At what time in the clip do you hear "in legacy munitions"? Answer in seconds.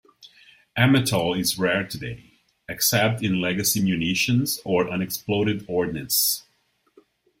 3.21-4.59